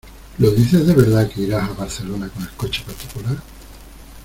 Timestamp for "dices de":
0.49-0.95